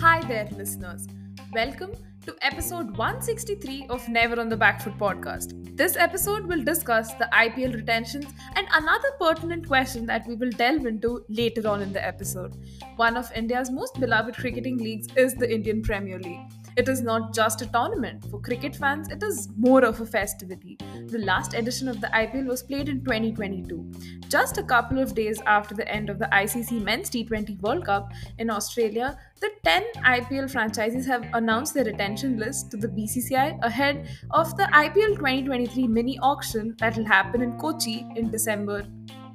Hi 0.00 0.20
there, 0.26 0.48
listeners. 0.56 1.06
Welcome 1.52 1.92
to 2.26 2.34
episode 2.42 2.96
163 2.96 3.86
of 3.88 4.08
Never 4.08 4.40
on 4.40 4.48
the 4.48 4.56
Back 4.56 4.80
Foot 4.80 4.98
podcast. 4.98 5.76
This 5.76 5.96
episode 5.96 6.46
will 6.46 6.64
discuss 6.64 7.14
the 7.14 7.28
IPL 7.32 7.74
retentions 7.74 8.26
and 8.56 8.66
another 8.74 9.10
pertinent 9.20 9.68
question 9.68 10.04
that 10.06 10.26
we 10.26 10.34
will 10.34 10.50
delve 10.50 10.84
into 10.86 11.24
later 11.28 11.68
on 11.68 11.80
in 11.80 11.92
the 11.92 12.04
episode. 12.04 12.56
One 12.96 13.16
of 13.16 13.30
India's 13.36 13.70
most 13.70 14.00
beloved 14.00 14.34
cricketing 14.34 14.78
leagues 14.78 15.06
is 15.14 15.34
the 15.34 15.48
Indian 15.48 15.80
Premier 15.80 16.18
League. 16.18 16.40
It 16.80 16.88
is 16.88 17.02
not 17.02 17.34
just 17.34 17.60
a 17.60 17.66
tournament. 17.66 18.24
For 18.30 18.40
cricket 18.40 18.74
fans, 18.74 19.10
it 19.10 19.22
is 19.22 19.50
more 19.58 19.84
of 19.84 20.00
a 20.00 20.06
festivity. 20.06 20.78
The 21.08 21.18
last 21.18 21.52
edition 21.52 21.88
of 21.88 22.00
the 22.00 22.06
IPL 22.06 22.46
was 22.46 22.62
played 22.62 22.88
in 22.88 23.04
2022. 23.04 23.92
Just 24.30 24.56
a 24.56 24.62
couple 24.62 24.98
of 24.98 25.14
days 25.14 25.42
after 25.44 25.74
the 25.74 25.86
end 25.86 26.08
of 26.08 26.18
the 26.18 26.24
ICC 26.32 26.82
Men's 26.82 27.10
T20 27.10 27.60
World 27.60 27.84
Cup 27.84 28.14
in 28.38 28.48
Australia, 28.48 29.18
the 29.42 29.50
10 29.62 29.84
IPL 30.06 30.50
franchises 30.50 31.04
have 31.04 31.28
announced 31.34 31.74
their 31.74 31.84
retention 31.84 32.38
list 32.38 32.70
to 32.70 32.78
the 32.78 32.88
BCCI 32.88 33.62
ahead 33.62 34.08
of 34.30 34.56
the 34.56 34.62
IPL 34.72 35.16
2023 35.16 35.86
mini 35.86 36.18
auction 36.20 36.74
that 36.78 36.96
will 36.96 37.04
happen 37.04 37.42
in 37.42 37.58
Kochi 37.58 38.06
in 38.16 38.30
December 38.30 38.86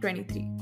23. 0.02 0.55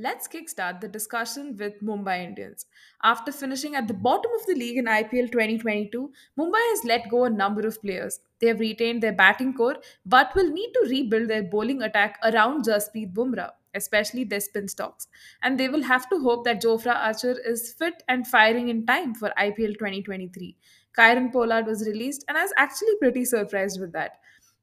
Let's 0.00 0.28
kickstart 0.28 0.80
the 0.80 0.86
discussion 0.86 1.56
with 1.58 1.82
Mumbai 1.82 2.22
Indians. 2.22 2.66
After 3.02 3.32
finishing 3.32 3.74
at 3.74 3.88
the 3.88 3.94
bottom 3.94 4.30
of 4.38 4.46
the 4.46 4.54
league 4.54 4.76
in 4.78 4.84
IPL 4.84 5.32
2022, 5.32 6.12
Mumbai 6.38 6.60
has 6.70 6.84
let 6.84 7.08
go 7.08 7.24
a 7.24 7.30
number 7.30 7.66
of 7.66 7.82
players. 7.82 8.20
They 8.38 8.46
have 8.46 8.60
retained 8.60 9.02
their 9.02 9.12
batting 9.12 9.54
core 9.54 9.78
but 10.06 10.36
will 10.36 10.52
need 10.52 10.70
to 10.74 10.86
rebuild 10.88 11.28
their 11.28 11.42
bowling 11.42 11.82
attack 11.82 12.16
around 12.22 12.64
Jasprit 12.64 13.12
Bumrah, 13.12 13.50
especially 13.74 14.22
their 14.22 14.38
spin 14.38 14.68
stocks. 14.68 15.08
And 15.42 15.58
they 15.58 15.68
will 15.68 15.82
have 15.82 16.08
to 16.10 16.20
hope 16.20 16.44
that 16.44 16.62
Jofra 16.62 16.94
Archer 16.94 17.36
is 17.44 17.72
fit 17.72 18.04
and 18.06 18.24
firing 18.24 18.68
in 18.68 18.86
time 18.86 19.16
for 19.16 19.32
IPL 19.36 19.80
2023. 19.80 20.56
Kieron 20.96 21.32
Pollard 21.32 21.66
was 21.66 21.84
released 21.88 22.24
and 22.28 22.38
I 22.38 22.42
was 22.42 22.54
actually 22.56 22.94
pretty 23.00 23.24
surprised 23.24 23.80
with 23.80 23.90
that. 23.94 24.20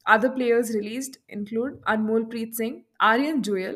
Other 0.08 0.30
players 0.30 0.74
released 0.74 1.18
include 1.28 1.82
Anmol 1.82 2.32
Preet 2.32 2.56
Singh, 2.56 2.86
Aryan 3.02 3.42
Juyal, 3.42 3.76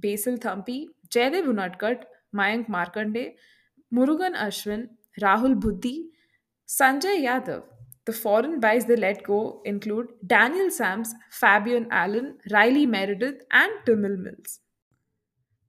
Basil 0.00 0.38
Thampi, 0.38 0.86
Jaydev 1.08 1.46
Unadkat, 1.52 2.04
Mayank 2.34 2.68
Markande, 2.68 3.34
Murugan 3.92 4.34
Ashwin, 4.36 4.88
Rahul 5.20 5.58
Buddhi, 5.60 6.10
Sanjay 6.66 7.22
Yadav. 7.26 7.64
The 8.06 8.12
foreign 8.12 8.60
buys 8.60 8.86
they 8.86 8.96
let 8.96 9.22
go 9.24 9.62
include 9.64 10.08
Daniel 10.26 10.70
Sams, 10.70 11.14
Fabian 11.30 11.86
Allen, 11.90 12.38
Riley 12.50 12.86
Meredith, 12.86 13.42
and 13.52 13.72
Tymal 13.86 14.18
Mills. 14.18 14.60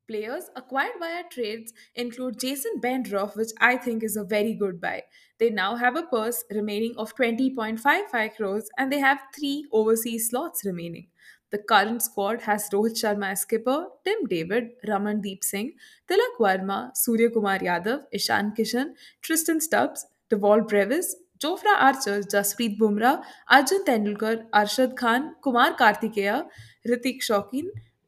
Players 0.07 0.49
acquired 0.55 0.99
via 0.99 1.23
trades 1.29 1.73
include 1.95 2.39
Jason 2.39 2.79
Behrendorff, 2.81 3.35
which 3.35 3.51
I 3.59 3.77
think 3.77 4.03
is 4.03 4.15
a 4.17 4.23
very 4.23 4.53
good 4.53 4.79
buy. 4.81 5.03
They 5.39 5.49
now 5.49 5.75
have 5.75 5.95
a 5.95 6.03
purse 6.03 6.43
remaining 6.51 6.93
of 6.97 7.15
20.55 7.15 8.35
crores 8.35 8.69
and 8.77 8.91
they 8.91 8.99
have 8.99 9.21
three 9.33 9.65
overseas 9.71 10.29
slots 10.29 10.65
remaining. 10.65 11.07
The 11.51 11.57
current 11.57 12.01
squad 12.01 12.43
has 12.43 12.69
Rohit 12.69 12.97
Sharma 13.01 13.31
as 13.31 13.41
skipper, 13.41 13.87
Tim 14.05 14.25
David, 14.25 14.69
Ramandeep 14.87 15.43
Singh, 15.43 15.73
Tilak 16.09 16.37
Varma, 16.39 16.95
Surya 16.95 17.29
Kumar 17.29 17.59
Yadav, 17.59 18.03
Ishan 18.13 18.53
Kishan, 18.57 18.93
Tristan 19.21 19.59
Stubbs, 19.59 20.05
Dewald 20.29 20.69
Brevis, 20.69 21.13
Jofra 21.43 21.75
Archer, 21.77 22.21
Jasprit 22.21 22.79
Bumrah, 22.79 23.21
Arjun 23.49 23.83
Tendulkar, 23.83 24.45
Arshad 24.51 24.95
Khan, 24.95 25.35
Kumar 25.43 25.75
Kartikeya, 25.75 26.45
Hrithik 26.87 27.21
Shokeen, 27.21 27.65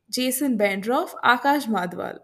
Jason 0.10 0.58
Behrendorff, 0.58 1.14
Akash 1.22 1.68
Madhwal. 1.68 2.20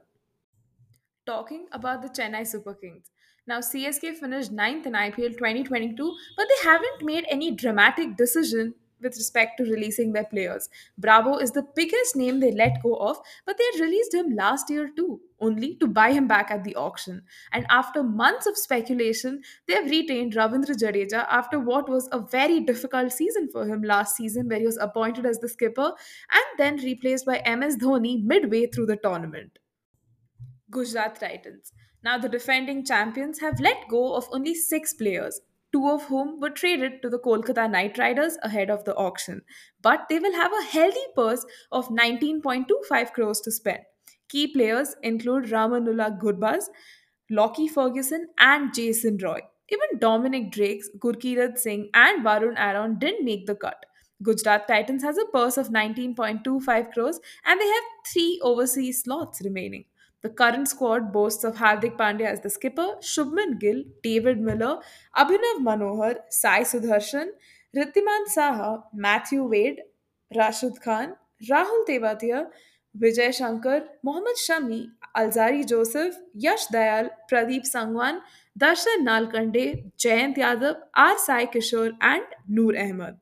Talking 1.26 1.66
about 1.74 2.02
the 2.02 2.10
Chennai 2.10 2.48
Super 2.48 2.76
Kings. 2.76 3.12
Now, 3.46 3.60
CSK 3.60 4.16
finished 4.18 4.52
ninth 4.52 4.86
in 4.86 4.94
IPL 4.94 5.34
2022, 5.34 6.16
but 6.38 6.48
they 6.48 6.70
haven't 6.70 7.04
made 7.04 7.26
any 7.30 7.52
dramatic 7.52 8.16
decision 8.16 8.76
with 9.02 9.16
respect 9.16 9.58
to 9.58 9.64
releasing 9.64 10.14
their 10.14 10.26
players. 10.26 10.70
Bravo 10.98 11.38
is 11.38 11.52
the 11.52 11.66
biggest 11.76 12.16
name 12.16 12.40
they 12.40 12.52
let 12.52 12.82
go 12.84 12.96
of, 12.96 13.18
but 13.46 13.58
they 13.58 13.64
had 13.74 13.86
released 13.86 14.14
him 14.14 14.36
last 14.36 14.70
year 14.70 14.90
too, 14.96 15.22
only 15.40 15.76
to 15.76 15.88
buy 15.88 16.12
him 16.12 16.28
back 16.28 16.52
at 16.52 16.64
the 16.64 16.76
auction. 16.76 17.24
And 17.52 17.66
after 17.70 18.04
months 18.04 18.46
of 18.46 18.58
speculation, 18.58 19.42
they 19.68 19.74
have 19.74 19.90
retained 19.90 20.34
Ravindra 20.34 20.76
Jadeja 20.76 21.26
after 21.30 21.60
what 21.60 21.90
was 21.90 22.08
a 22.12 22.20
very 22.20 22.60
difficult 22.60 23.12
season 23.12 23.50
for 23.52 23.66
him 23.66 23.82
last 23.82 24.16
season, 24.16 24.48
where 24.48 24.60
he 24.60 24.66
was 24.66 24.78
appointed 24.78 25.26
as 25.26 25.40
the 25.40 25.50
skipper 25.50 25.94
and 26.32 26.46
then 26.58 26.78
replaced 26.78 27.26
by 27.26 27.42
MS 27.46 27.78
Dhoni 27.78 28.24
midway 28.24 28.68
through 28.68 28.88
the 28.88 28.98
tournament. 28.98 29.60
Gujarat 30.72 31.20
Titans. 31.20 31.74
Now, 32.04 32.18
the 32.18 32.30
defending 32.30 32.86
champions 32.86 33.40
have 33.42 33.60
let 33.60 33.88
go 33.90 34.16
of 34.16 34.28
only 34.32 34.56
six 34.56 34.94
players, 34.94 35.42
two 35.72 35.88
of 35.90 36.04
whom 36.06 36.40
were 36.40 36.50
traded 36.50 37.02
to 37.02 37.10
the 37.10 37.20
Kolkata 37.20 37.70
Knight 37.70 37.98
Riders 37.98 38.38
ahead 38.44 38.70
of 38.70 38.86
the 38.86 38.96
auction. 38.96 39.42
But 39.82 40.08
they 40.10 40.20
will 40.20 40.34
have 40.34 40.52
a 40.54 40.64
healthy 40.66 41.06
purse 41.16 41.46
of 41.72 41.90
19.25 41.90 43.14
crores 43.14 43.42
to 43.42 43.52
spend. 43.52 43.80
Key 44.30 44.48
players 44.48 44.96
include 45.04 45.46
Rahmanullah 45.46 46.20
Gurbaz, 46.20 46.66
Lockie 47.30 47.68
Ferguson, 47.68 48.28
and 48.40 48.74
Jason 48.74 49.18
Roy. 49.18 49.42
Even 49.70 50.00
Dominic 50.00 50.52
Drakes, 50.52 50.90
Gurkirat 51.00 51.58
Singh, 51.58 51.90
and 51.94 52.26
Varun 52.26 52.56
Aaron 52.58 52.98
didn't 52.98 53.24
make 53.26 53.46
the 53.46 53.56
cut. 53.56 53.86
Gujarat 54.24 54.68
Titans 54.68 55.04
has 55.04 55.18
a 55.18 55.26
purse 55.28 55.58
of 55.58 55.70
19.25 55.70 56.92
crores 56.92 57.20
and 57.46 57.60
they 57.62 57.68
have 57.68 57.84
three 58.06 58.40
overseas 58.44 59.04
slots 59.04 59.42
remaining. 59.44 59.86
The 60.22 60.30
current 60.30 60.68
squad 60.68 61.14
boasts 61.14 61.44
of 61.44 61.56
Hardik 61.56 61.98
Pandya 61.98 62.26
as 62.26 62.42
the 62.42 62.50
skipper, 62.50 62.96
Shubman 63.02 63.60
Gill, 63.60 63.84
David 64.04 64.40
Miller, 64.40 64.80
Abhinav 65.16 65.60
Manohar, 65.62 66.18
Sai 66.30 66.62
Sudarshan, 66.62 67.28
Rittiman 67.76 68.26
Saha, 68.36 68.84
Matthew 68.94 69.44
Wade, 69.44 69.82
Rashid 70.36 70.82
Khan, 70.84 71.16
Rahul 71.50 71.86
Tewatia, 71.88 72.48
Vijay 72.98 73.34
Shankar, 73.34 73.84
Mohammad 74.04 74.36
Shami, 74.36 74.88
Alzari 75.16 75.66
Joseph, 75.66 76.16
Yash 76.34 76.68
Dayal, 76.68 77.10
Pradeep 77.32 77.64
Sangwan, 77.64 78.20
Darshan 78.60 79.06
Nalkande, 79.08 79.92
Jayant 79.98 80.38
Yadav, 80.38 80.76
R. 80.96 81.18
Sai 81.18 81.46
Kishore, 81.46 81.94
and 82.02 82.24
Noor 82.48 82.78
Ahmed. 82.78 83.16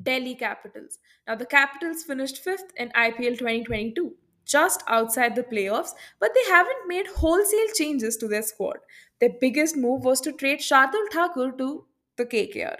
Delhi 0.00 0.36
Capitals. 0.36 0.98
Now, 1.26 1.34
the 1.34 1.44
Capitals 1.44 2.02
finished 2.04 2.38
fifth 2.38 2.72
in 2.76 2.90
IPL 2.90 3.36
2022, 3.38 4.14
just 4.48 4.82
outside 4.88 5.36
the 5.36 5.42
playoffs, 5.44 5.90
but 6.18 6.32
they 6.34 6.50
haven't 6.50 6.88
made 6.88 7.06
wholesale 7.06 7.68
changes 7.74 8.16
to 8.16 8.28
their 8.28 8.42
squad. 8.42 8.78
Their 9.20 9.34
biggest 9.40 9.76
move 9.76 10.04
was 10.04 10.20
to 10.22 10.32
trade 10.32 10.60
Shardul 10.60 11.08
Thakur 11.12 11.52
to 11.52 11.84
the 12.16 12.24
KKR. 12.26 12.78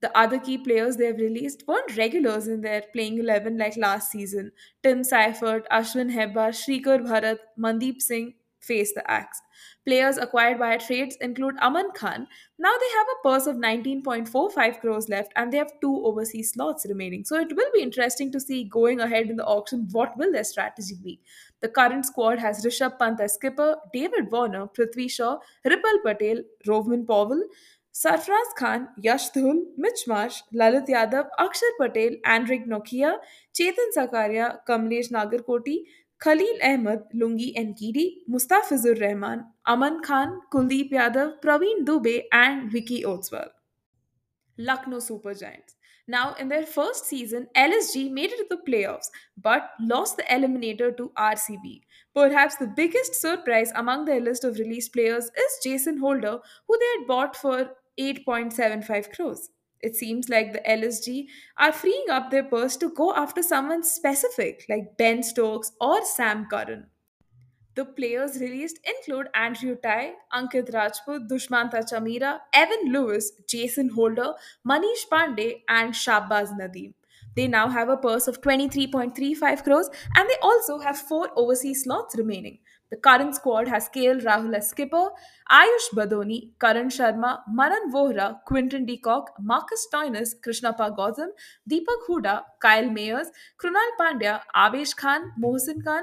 The 0.00 0.16
other 0.16 0.38
key 0.38 0.56
players 0.58 0.96
they 0.96 1.06
have 1.06 1.18
released 1.18 1.64
weren't 1.68 1.96
regulars 1.96 2.48
in 2.48 2.62
their 2.62 2.82
playing 2.92 3.18
11 3.18 3.58
like 3.58 3.76
last 3.76 4.10
season. 4.10 4.52
Tim 4.82 5.04
Seifert, 5.04 5.68
Ashwin 5.70 6.10
Hebbar, 6.12 6.50
Shrikar 6.62 7.00
Bharat, 7.06 7.38
Mandeep 7.58 8.00
Singh 8.00 8.34
face 8.60 8.92
the 8.94 9.08
axe. 9.10 9.40
Players 9.86 10.18
acquired 10.18 10.58
via 10.58 10.78
trades 10.78 11.16
include 11.20 11.56
Aman 11.60 11.90
Khan. 11.94 12.26
Now 12.58 12.72
they 12.78 12.98
have 12.98 13.06
a 13.08 13.28
purse 13.28 13.46
of 13.46 13.56
19.45 13.56 14.80
crores 14.80 15.08
left 15.08 15.32
and 15.36 15.52
they 15.52 15.58
have 15.58 15.72
two 15.80 16.04
overseas 16.04 16.52
slots 16.52 16.86
remaining. 16.88 17.24
So 17.24 17.36
it 17.36 17.54
will 17.56 17.70
be 17.74 17.82
interesting 17.82 18.30
to 18.32 18.40
see 18.40 18.64
going 18.64 19.00
ahead 19.00 19.30
in 19.30 19.36
the 19.36 19.44
auction 19.44 19.88
what 19.92 20.16
will 20.16 20.32
their 20.32 20.44
strategy 20.44 20.96
be. 21.02 21.20
The 21.60 21.68
current 21.68 22.06
squad 22.06 22.38
has 22.38 22.64
Rishabh 22.64 22.98
Pant 22.98 23.20
as 23.20 23.34
skipper, 23.34 23.76
David 23.92 24.30
Warner, 24.30 24.66
Prithvi 24.66 25.10
Shaw, 25.10 25.38
Ripal 25.64 26.02
Patel, 26.04 26.42
Rovman 26.66 27.06
Powell, 27.06 27.42
Sarfraz 27.92 28.54
Khan, 28.56 28.88
Yash 28.98 29.30
Dhul, 29.32 29.62
Mitch 29.76 30.06
Marsh, 30.06 30.42
Lalit 30.54 30.88
Yadav, 30.88 31.26
Akshar 31.40 31.72
Patel, 31.78 32.10
Anrich 32.24 32.66
Nortje, 32.66 33.16
Chetan 33.52 33.90
Sakaria, 33.96 34.58
Kamlesh 34.66 35.10
Nagarkoti, 35.10 35.82
Khalil 36.20 36.58
Ahmed, 36.62 37.04
Lungi 37.14 37.54
Ngidi, 37.56 38.18
Mustafizur 38.28 39.00
Rahman, 39.00 39.46
Aman 39.66 40.02
Khan, 40.02 40.40
Kuldeep 40.52 40.92
Yadav, 40.92 41.40
Praveen 41.40 41.86
Dubey, 41.86 42.24
and 42.30 42.70
Vicky 42.70 43.02
Ostwal. 43.04 43.48
Lucknow 44.58 44.98
Super 44.98 45.32
Giants. 45.32 45.76
Now, 46.06 46.34
in 46.34 46.48
their 46.48 46.66
first 46.66 47.06
season, 47.06 47.46
LSG 47.56 48.10
made 48.10 48.32
it 48.32 48.36
to 48.36 48.46
the 48.50 48.70
playoffs 48.70 49.06
but 49.38 49.70
lost 49.80 50.18
the 50.18 50.24
eliminator 50.24 50.94
to 50.96 51.10
RCB. 51.16 51.82
Perhaps 52.14 52.56
the 52.56 52.66
biggest 52.66 53.14
surprise 53.14 53.72
among 53.74 54.04
their 54.04 54.20
list 54.20 54.44
of 54.44 54.58
released 54.58 54.92
players 54.92 55.24
is 55.24 55.58
Jason 55.64 55.98
Holder, 55.98 56.38
who 56.66 56.78
they 56.78 56.98
had 56.98 57.06
bought 57.06 57.36
for 57.36 57.70
8.75 57.98 59.14
crores. 59.14 59.50
It 59.82 59.96
seems 59.96 60.28
like 60.28 60.52
the 60.52 60.60
LSG 60.60 61.28
are 61.56 61.72
freeing 61.72 62.10
up 62.10 62.30
their 62.30 62.44
purse 62.44 62.76
to 62.78 62.90
go 62.90 63.14
after 63.14 63.42
someone 63.42 63.82
specific 63.82 64.64
like 64.68 64.96
Ben 64.96 65.22
Stokes 65.22 65.72
or 65.80 66.04
Sam 66.04 66.46
Curran. 66.50 66.86
The 67.74 67.84
players 67.84 68.40
released 68.40 68.78
include 68.84 69.28
Andrew 69.34 69.74
Tye, 69.76 70.14
Ankit 70.32 70.72
Rajput, 70.72 71.28
Dushmantha 71.28 71.82
Chameera, 71.90 72.40
Evin 72.54 72.92
Lewis, 72.92 73.32
Jason 73.48 73.88
Holder, 73.88 74.34
Manish 74.64 75.08
Pandey, 75.10 75.62
and 75.68 75.92
Shahbaz 75.92 76.52
Nadeem. 76.56 76.94
They 77.36 77.46
now 77.46 77.68
have 77.68 77.88
a 77.88 77.96
purse 77.96 78.26
of 78.28 78.40
23.35 78.40 79.64
crores 79.64 79.88
and 80.16 80.28
they 80.28 80.36
also 80.42 80.78
have 80.78 80.98
four 80.98 81.28
overseas 81.36 81.84
slots 81.84 82.16
remaining. 82.16 82.58
The 82.90 82.96
current 82.96 83.36
squad 83.36 83.68
has 83.68 83.88
KL 83.88 84.20
Rahul 84.20 84.56
as 84.56 84.70
skipper, 84.70 85.10
Ayush 85.50 85.90
Badoni, 85.94 86.50
Karan 86.60 86.88
Sharma, 86.88 87.38
Manan 87.48 87.92
Vohra, 87.92 88.42
Quinton 88.44 88.84
de 88.84 88.96
Kock, 88.96 89.30
Marcus 89.40 89.86
Stoinis, 89.86 90.34
Krishnappa 90.44 90.96
Gautam, 90.96 91.28
Deepak 91.70 92.08
Huda, 92.08 92.42
Kyle 92.60 92.88
Mayers, 92.88 93.28
Krunal 93.62 93.90
Pandya, 94.00 94.40
Avesh 94.56 94.96
Khan, 94.96 95.32
Mohsin 95.40 95.84
Khan, 95.84 96.02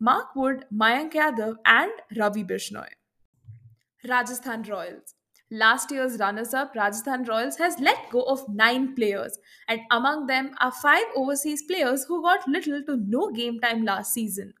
Mark 0.00 0.34
Wood, 0.34 0.64
Mayank 0.74 1.12
Yadav, 1.12 1.54
and 1.64 1.92
Ravi 2.16 2.42
Bishnoi. 2.42 2.88
Rajasthan 4.08 4.64
Royals. 4.64 5.14
Last 5.50 5.90
year's 5.90 6.18
runners 6.18 6.52
up, 6.54 6.74
Rajasthan 6.74 7.24
Royals, 7.24 7.56
has 7.56 7.78
let 7.78 8.10
go 8.10 8.22
of 8.22 8.48
nine 8.48 8.94
players, 8.94 9.38
and 9.68 9.80
among 9.90 10.26
them 10.26 10.54
are 10.60 10.72
five 10.72 11.04
overseas 11.14 11.62
players 11.62 12.04
who 12.04 12.22
got 12.22 12.46
little 12.48 12.82
to 12.84 12.96
no 12.96 13.30
game 13.30 13.60
time 13.60 13.84
last 13.84 14.12
season. 14.12 14.54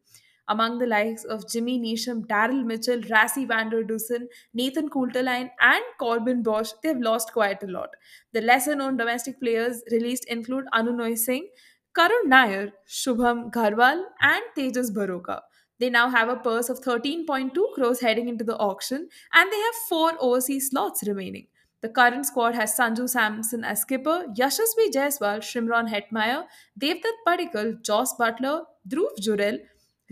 Among 0.46 0.78
the 0.78 0.86
likes 0.86 1.24
of 1.24 1.48
Jimmy 1.50 1.78
Neesham, 1.80 2.26
Daryl 2.26 2.64
Mitchell, 2.64 3.00
Rassie 3.00 3.46
van 3.48 3.70
der 3.70 3.82
Dussen, 3.82 4.28
Nathan 4.52 4.88
Coulter-Nile, 4.90 5.50
and 5.60 5.84
Corbin 5.98 6.42
Bosch, 6.42 6.72
they've 6.82 6.98
lost 6.98 7.32
quite 7.32 7.62
a 7.62 7.66
lot. 7.66 7.90
The 8.32 8.42
lesser 8.42 8.74
known 8.74 8.96
domestic 8.98 9.40
players 9.40 9.82
released 9.90 10.26
include 10.26 10.66
Anunay 10.74 11.16
Singh, 11.16 11.48
Karun 11.96 12.26
Nair, 12.26 12.72
Shubham 12.86 13.50
Garhwal, 13.50 14.04
and 14.20 14.42
Tejas 14.56 14.90
Baroka. 14.92 15.40
They 15.80 15.90
now 15.90 16.08
have 16.08 16.28
a 16.28 16.36
purse 16.36 16.68
of 16.68 16.80
13.2 16.80 17.52
crores 17.74 18.00
heading 18.00 18.28
into 18.28 18.44
the 18.44 18.56
auction, 18.56 19.08
and 19.32 19.52
they 19.52 19.60
have 19.60 19.74
four 19.88 20.12
overseas 20.20 20.70
slots 20.70 21.02
remaining. 21.06 21.48
The 21.82 21.88
current 21.90 22.24
squad 22.24 22.54
has 22.54 22.74
Sanju 22.78 23.08
Samson 23.08 23.62
as 23.62 23.82
skipper, 23.82 24.26
Yashasvi 24.38 24.90
Jaiswal, 24.90 25.40
Shimron 25.40 25.90
Hetmyer, 25.92 26.44
Devdutt 26.80 27.18
Padikkal, 27.26 27.82
Jos 27.82 28.14
Buttler, 28.14 28.62
Dhruv 28.88 29.18
Jurel, 29.20 29.58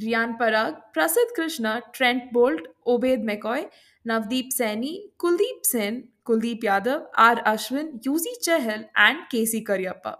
Riyan 0.02 0.36
Parag, 0.38 0.76
Prasidh 0.94 1.32
Krishna, 1.34 1.82
Trent 1.92 2.32
Boult, 2.32 2.60
Obed 2.86 3.20
McCoy, 3.20 3.68
Navdeep 4.06 4.48
Saini, 4.52 4.98
Kuldeep 5.18 5.64
Sen, 5.64 6.08
Kuldeep 6.26 6.62
Yadav, 6.62 7.04
R. 7.16 7.36
Ashwin, 7.44 8.02
Yuzi 8.02 8.34
Chahal, 8.46 8.86
and 8.94 9.20
Casey 9.30 9.64
Cariappa. 9.64 10.16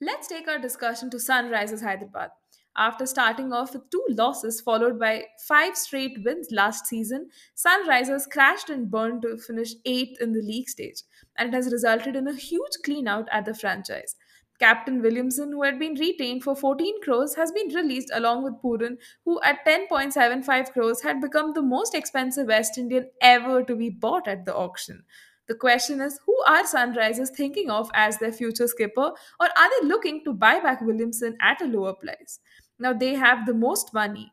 Let's 0.00 0.28
take 0.28 0.46
our 0.46 0.58
discussion 0.58 1.10
to 1.10 1.16
Sunrisers 1.16 1.82
Hyderabad. 1.82 2.30
After 2.78 3.06
starting 3.06 3.52
off 3.54 3.72
with 3.72 3.88
two 3.90 4.04
losses 4.10 4.60
followed 4.60 4.98
by 4.98 5.26
five 5.40 5.76
straight 5.76 6.22
wins 6.22 6.48
last 6.50 6.86
season, 6.86 7.30
Sunrisers 7.56 8.28
crashed 8.30 8.68
and 8.68 8.90
burned 8.90 9.22
to 9.22 9.38
finish 9.38 9.72
eighth 9.86 10.20
in 10.20 10.32
the 10.32 10.42
league 10.42 10.68
stage, 10.68 11.02
and 11.36 11.48
it 11.48 11.56
has 11.56 11.72
resulted 11.72 12.14
in 12.16 12.28
a 12.28 12.34
huge 12.34 12.72
clean-out 12.84 13.28
at 13.32 13.46
the 13.46 13.54
franchise. 13.54 14.14
Captain 14.58 15.00
Williamson, 15.00 15.52
who 15.52 15.62
had 15.62 15.78
been 15.78 15.94
retained 15.94 16.44
for 16.44 16.54
14 16.54 17.00
crores, 17.02 17.34
has 17.34 17.50
been 17.52 17.68
released 17.74 18.10
along 18.12 18.42
with 18.42 18.60
Pooran, 18.62 18.98
who 19.24 19.40
at 19.42 19.64
10.75 19.64 20.72
crores 20.72 21.00
had 21.02 21.20
become 21.20 21.52
the 21.54 21.62
most 21.62 21.94
expensive 21.94 22.46
West 22.48 22.76
Indian 22.76 23.10
ever 23.22 23.62
to 23.64 23.74
be 23.74 23.88
bought 23.90 24.28
at 24.28 24.44
the 24.44 24.54
auction. 24.54 25.02
The 25.48 25.54
question 25.54 26.00
is 26.00 26.18
who 26.26 26.36
are 26.46 26.64
Sunrisers 26.64 27.30
thinking 27.30 27.70
of 27.70 27.90
as 27.94 28.18
their 28.18 28.32
future 28.32 28.66
skipper, 28.66 29.12
or 29.40 29.46
are 29.56 29.70
they 29.80 29.86
looking 29.86 30.24
to 30.24 30.32
buy 30.32 30.58
back 30.60 30.80
Williamson 30.80 31.36
at 31.40 31.60
a 31.62 31.66
lower 31.66 31.94
price? 31.94 32.40
Now 32.78 32.92
they 32.92 33.14
have 33.14 33.46
the 33.46 33.54
most 33.54 33.92
money, 33.92 34.32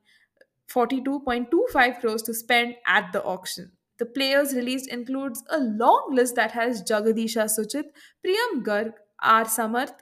42.25 0.67 1.99
crores 1.99 2.21
to 2.23 2.33
spend 2.33 2.75
at 2.85 3.11
the 3.13 3.23
auction. 3.23 3.71
The 3.99 4.05
players 4.05 4.53
released 4.53 4.87
includes 4.89 5.43
a 5.49 5.59
long 5.59 6.09
list 6.11 6.35
that 6.35 6.51
has 6.51 6.83
Jagadisha 6.83 7.45
Suchit, 7.57 7.85
Priyam 8.25 8.63
Garg, 8.63 8.93
R. 9.21 9.45
Samarth, 9.45 9.95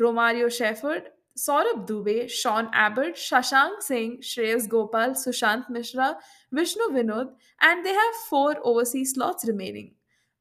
Romario 0.00 0.48
Shepherd, 0.50 1.10
Saurabh 1.36 1.86
Dubey, 1.86 2.30
Sean 2.30 2.70
Abbott, 2.72 3.14
Shashank 3.16 3.82
Singh, 3.82 4.18
Shreyas 4.20 4.68
Gopal, 4.68 5.10
Sushant 5.10 5.68
Mishra, 5.68 6.18
Vishnu 6.52 6.84
Vinod, 6.90 7.34
and 7.60 7.84
they 7.84 7.92
have 7.92 8.14
four 8.28 8.56
overseas 8.62 9.14
slots 9.14 9.44
remaining. 9.46 9.95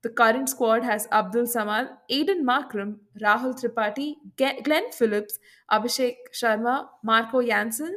The 0.05 0.11
current 0.11 0.49
squad 0.49 0.83
has 0.83 1.07
Abdul 1.11 1.45
Samad, 1.45 1.89
Aidan 2.11 2.45
Markram, 2.45 2.97
Rahul 3.19 3.55
Tripathi, 3.59 4.17
Glenn 4.37 4.91
Phillips, 4.91 5.39
Abhishek 5.71 6.17
Sharma, 6.31 6.89
Marco 7.03 7.41
Jansen, 7.41 7.95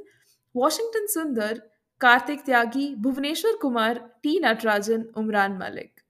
Washington 0.54 1.04
Sundar, 1.14 1.58
Karthik 2.00 2.46
Tyagi, 2.46 2.98
Bhuvaneshwar 2.98 3.60
Kumar, 3.60 3.96
T. 4.22 4.40
Natarajan, 4.40 5.12
Umran 5.12 5.58
Malik. 5.58 6.02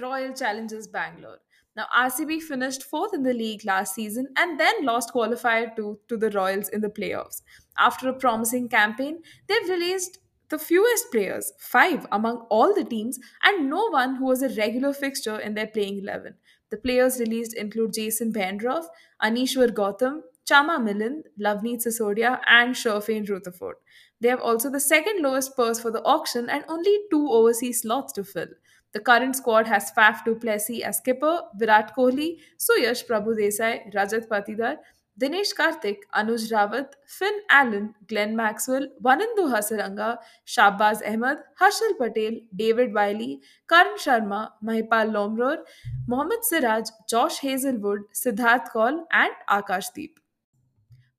Royal 0.00 0.32
Challengers 0.32 0.86
Bangalore. 0.86 1.40
Now, 1.76 1.84
RCB 1.94 2.40
finished 2.40 2.82
fourth 2.82 3.12
in 3.12 3.22
the 3.22 3.34
league 3.34 3.66
last 3.66 3.94
season 3.94 4.28
and 4.38 4.58
then 4.58 4.86
lost 4.86 5.12
qualifier 5.12 5.76
two 5.76 6.00
to 6.08 6.16
the 6.16 6.30
Royals 6.30 6.70
in 6.70 6.80
the 6.80 6.88
playoffs. 6.88 7.42
After 7.76 8.08
a 8.08 8.14
promising 8.14 8.70
campaign, 8.70 9.20
they've 9.46 9.68
released 9.68 10.20
the 10.50 10.58
fewest 10.58 11.10
players, 11.10 11.52
five 11.58 12.06
among 12.12 12.46
all 12.50 12.74
the 12.74 12.84
teams, 12.84 13.18
and 13.44 13.70
no 13.70 13.88
one 13.88 14.16
who 14.16 14.26
was 14.26 14.42
a 14.42 14.48
regular 14.50 14.92
fixture 14.92 15.38
in 15.38 15.54
their 15.54 15.66
playing 15.66 15.98
11. 15.98 16.34
The 16.70 16.76
players 16.76 17.18
released 17.18 17.56
include 17.56 17.94
Jason 17.94 18.32
Behrendorff, 18.32 18.86
Anishwar 19.22 19.70
Gautam, 19.70 20.22
Chama 20.48 20.78
Milind, 20.78 21.22
Lavneet 21.40 21.84
Sisodia, 21.86 22.40
and 22.48 22.74
Sherfane 22.74 23.28
Rutherford. 23.28 23.76
They 24.20 24.28
have 24.28 24.40
also 24.40 24.70
the 24.70 24.80
second 24.80 25.22
lowest 25.22 25.56
purse 25.56 25.80
for 25.80 25.90
the 25.90 26.02
auction 26.02 26.50
and 26.50 26.64
only 26.68 26.98
two 27.10 27.28
overseas 27.30 27.82
slots 27.82 28.12
to 28.14 28.24
fill. 28.24 28.48
The 28.92 29.00
current 29.00 29.36
squad 29.36 29.68
has 29.68 29.92
Faf 29.92 30.24
du 30.24 30.34
Plessis 30.34 30.82
as 30.82 30.98
skipper, 30.98 31.42
Virat 31.56 31.94
Kohli, 31.96 32.38
Suyash 32.58 33.06
Prabhu 33.06 33.36
Desai, 33.38 33.92
Rajat 33.94 34.26
Patidar, 34.26 34.78
Dinesh 35.20 35.52
Karthik, 35.58 35.98
Anuj 36.20 36.50
Rawat, 36.52 36.94
Finn 37.06 37.40
Allen, 37.50 37.94
Glenn 38.08 38.34
Maxwell, 38.36 38.88
Wanindu 39.02 39.44
Hasaranga, 39.54 40.18
Shahbaz 40.46 41.02
Ahmed, 41.06 41.38
Harshal 41.60 41.96
Patel, 41.98 42.40
David 42.56 42.94
Willey, 42.94 43.40
Karan 43.68 43.96
Sharma, 43.96 44.52
Mahipal 44.64 45.12
Lomror, 45.18 45.58
Mohammad 46.06 46.44
Siraj, 46.44 46.88
Josh 47.08 47.38
Hazlewood, 47.40 48.00
Siddharth 48.14 48.70
Kaul, 48.72 49.06
and 49.12 49.32
Akash 49.48 49.92
Deep. 49.92 50.18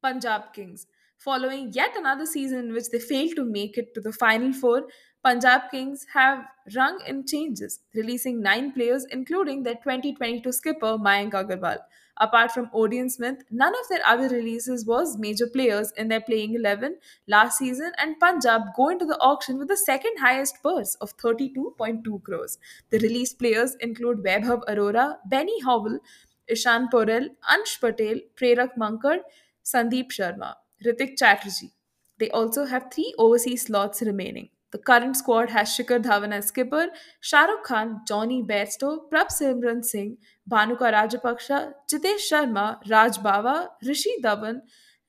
Punjab 0.01 0.53
Kings. 0.53 0.87
Following 1.17 1.71
yet 1.73 1.95
another 1.95 2.25
season 2.25 2.59
in 2.59 2.73
which 2.73 2.89
they 2.89 2.99
failed 2.99 3.35
to 3.35 3.45
make 3.45 3.77
it 3.77 3.93
to 3.93 4.01
the 4.01 4.11
Final 4.11 4.51
Four, 4.53 4.87
Punjab 5.23 5.69
Kings 5.71 6.05
have 6.13 6.45
rung 6.75 6.99
in 7.07 7.25
changes, 7.25 7.79
releasing 7.93 8.41
nine 8.41 8.71
players, 8.73 9.05
including 9.05 9.63
their 9.63 9.75
2022 9.75 10.51
skipper 10.51 10.97
Mayank 10.97 11.31
Agarwal. 11.33 11.79
Apart 12.21 12.51
from 12.53 12.69
Odean 12.73 13.09
Smith, 13.11 13.43
none 13.49 13.73
of 13.77 13.87
their 13.89 14.05
other 14.05 14.29
releases 14.29 14.85
was 14.85 15.17
major 15.17 15.45
players 15.47 15.91
in 15.97 16.07
their 16.07 16.21
playing 16.21 16.53
11 16.53 16.99
last 17.27 17.57
season, 17.57 17.91
and 17.97 18.17
Punjab 18.19 18.61
go 18.77 18.87
into 18.87 19.05
the 19.05 19.17
auction 19.19 19.57
with 19.57 19.67
the 19.67 19.75
second 19.75 20.19
highest 20.19 20.63
purse 20.63 20.95
of 21.01 21.17
32.2 21.17 22.23
crores. 22.23 22.57
The 22.91 22.99
released 22.99 23.39
players 23.39 23.75
include 23.81 24.23
Vaibhav 24.23 24.63
Arora, 24.69 25.17
Benny 25.25 25.59
Howell, 25.61 25.99
Ishan 26.47 26.87
Porel, 26.93 27.29
Ansh 27.49 27.79
Patel, 27.81 28.21
Prerak 28.35 28.77
Mankad, 28.77 29.21
Sandeep 29.65 30.11
Sharma, 30.11 30.55
Ritik 30.85 31.17
Chatterjee. 31.17 31.73
They 32.19 32.29
also 32.29 32.65
have 32.65 32.91
three 32.93 33.13
overseas 33.17 33.63
slots 33.65 34.01
remaining. 34.01 34.49
The 34.71 34.77
current 34.77 35.17
squad 35.17 35.49
has 35.49 35.69
Shikhar 35.69 36.01
Dhawan 36.01 36.33
as 36.33 36.47
skipper, 36.47 36.87
Shah 37.19 37.43
Rukh 37.43 37.63
Khan, 37.63 38.01
Johnny 38.07 38.41
Bairstow, 38.41 39.09
Prab 39.09 39.27
Simran 39.27 39.83
Singh, 39.83 40.17
Bhanuka 40.49 40.93
Rajapaksha, 40.93 41.73
Jitesh 41.91 42.31
Sharma, 42.31 42.77
Raj 42.89 43.17
Bawa, 43.17 43.67
Rishi 43.85 44.15
Dhawan, 44.23 44.61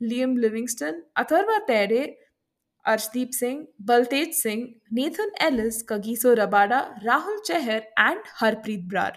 Liam 0.03 0.37
Livingston, 0.41 1.05
Atharva 1.17 1.61
Tere, 1.69 2.17
Arshdeep 2.87 3.33
Singh, 3.33 3.69
Baltej 3.85 4.33
Singh, 4.33 4.75
Nathan 4.91 5.31
Ellis, 5.39 5.85
Kagiso 5.85 6.37
Rabada, 6.37 7.01
Rahul 7.05 7.39
Chahar, 7.49 7.83
and 7.97 8.19
Harpreet 8.41 8.89
Brar. 8.89 9.13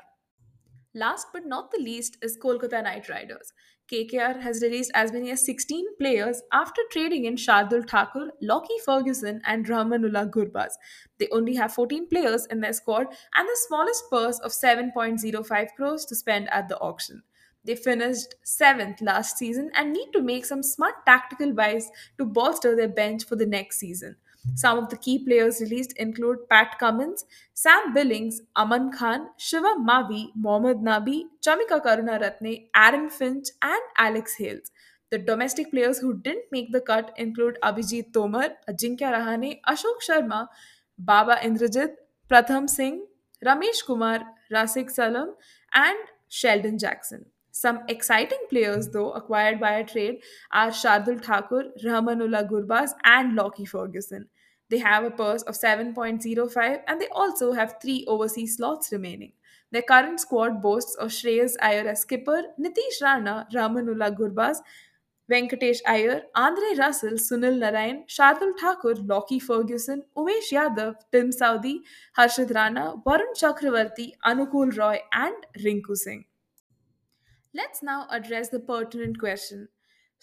Last 0.93 1.27
but 1.33 1.45
not 1.47 1.71
the 1.71 1.79
least 1.79 2.17
is 2.21 2.37
Kolkata 2.37 2.83
Knight 2.83 3.09
Riders. 3.09 3.51
KKR 3.91 4.41
has 4.41 4.63
released 4.63 4.91
as 4.95 5.11
many 5.11 5.29
as 5.29 5.45
16 5.45 5.85
players 5.99 6.41
after 6.51 6.81
trading 6.91 7.25
in 7.25 7.35
Shardul 7.35 7.87
Thakur, 7.87 8.31
Lockie 8.41 8.79
Ferguson, 8.83 9.41
and 9.45 9.67
Rahmanullah 9.67 10.31
Gurbaz. 10.31 10.73
They 11.19 11.27
only 11.31 11.55
have 11.55 11.73
14 11.73 12.07
players 12.07 12.47
in 12.47 12.61
their 12.61 12.73
squad 12.73 13.07
and 13.35 13.47
the 13.47 13.57
smallest 13.67 14.09
purse 14.09 14.39
of 14.39 14.51
7.05 14.51 15.67
crores 15.75 16.05
to 16.05 16.15
spend 16.15 16.49
at 16.49 16.67
the 16.67 16.79
auction. 16.79 17.21
They 17.63 17.75
finished 17.75 18.35
seventh 18.43 19.01
last 19.01 19.37
season 19.37 19.71
and 19.75 19.93
need 19.93 20.11
to 20.13 20.21
make 20.21 20.45
some 20.45 20.63
smart 20.63 21.05
tactical 21.05 21.53
buys 21.53 21.89
to 22.17 22.25
bolster 22.25 22.75
their 22.75 22.87
bench 22.87 23.23
for 23.23 23.35
the 23.35 23.45
next 23.45 23.79
season. 23.79 24.15
Some 24.53 24.77
of 24.77 24.89
the 24.89 24.97
key 24.97 25.19
players 25.25 25.59
released 25.59 25.93
include 25.97 26.47
Pat 26.49 26.77
Cummins, 26.79 27.25
Sam 27.53 27.93
Billings, 27.93 28.41
Aman 28.55 28.91
Khan, 28.91 29.29
Shiva 29.37 29.75
Mavi, 29.79 30.29
Mohammad 30.35 30.77
Nabi, 30.77 31.23
Chamika 31.41 31.81
Karunaratne, 31.83 32.67
Aaron 32.75 33.09
Finch, 33.09 33.49
and 33.61 33.81
Alex 33.97 34.35
Hales. 34.37 34.71
The 35.09 35.17
domestic 35.17 35.71
players 35.71 35.99
who 35.99 36.13
didn't 36.17 36.45
make 36.51 36.71
the 36.71 36.81
cut 36.81 37.13
include 37.17 37.57
Abhijit 37.63 38.13
Tomar, 38.13 38.49
Ajinkya 38.69 39.11
Rahane, 39.13 39.59
Ashok 39.67 40.01
Sharma, 40.07 40.47
Baba 40.97 41.35
Indrajith, 41.41 41.95
Pratham 42.29 42.69
Singh, 42.69 43.05
Ramesh 43.45 43.85
Kumar, 43.85 44.21
Rasik 44.51 44.89
Salam, 44.91 45.35
and 45.73 45.97
Sheldon 46.27 46.77
Jackson. 46.77 47.25
Some 47.51 47.83
exciting 47.87 48.39
players, 48.49 48.89
though, 48.89 49.11
acquired 49.11 49.59
via 49.59 49.85
trade 49.85 50.21
are 50.51 50.69
Shardul 50.69 51.23
Thakur, 51.23 51.71
Rahmanullah 51.83 52.49
Gurbaz, 52.49 52.91
and 53.03 53.33
Lockie 53.35 53.65
Ferguson. 53.65 54.27
They 54.69 54.79
have 54.79 55.03
a 55.03 55.11
purse 55.11 55.43
of 55.43 55.55
7.05 55.55 56.81
and 56.87 57.01
they 57.01 57.07
also 57.09 57.53
have 57.53 57.75
three 57.81 58.03
overseas 58.07 58.57
slots 58.57 58.91
remaining. 58.91 59.33
Their 59.71 59.83
current 59.83 60.19
squad 60.19 60.61
boasts 60.61 60.95
of 60.95 61.09
Shreyas 61.09 61.55
Iyer 61.61 61.87
as 61.87 62.01
skipper, 62.01 62.41
Nitish 62.59 63.01
Rana, 63.01 63.47
Rahmanullah 63.53 64.17
Gurbaz, 64.17 64.57
Venkatesh 65.29 65.79
Iyer, 65.87 66.21
Andre 66.35 66.75
Russell, 66.77 67.13
Sunil 67.13 67.57
Narine, 67.59 68.07
Shardul 68.07 68.57
Thakur, 68.59 68.95
Lockie 68.95 69.39
Ferguson, 69.39 70.03
Umesh 70.15 70.51
Yadav, 70.51 70.95
Tim 71.11 71.31
Southee, 71.31 71.79
Harshit 72.17 72.53
Rana, 72.53 72.95
Varun 73.05 73.33
Chakravarthy, 73.35 74.11
Anukul 74.25 74.75
Roy, 74.77 74.99
and 75.11 75.35
Rinku 75.63 75.95
Singh. 75.95 76.25
Let's 77.53 77.81
now 77.81 78.07
address 78.11 78.49
the 78.49 78.59
pertinent 78.59 79.19
question 79.19 79.67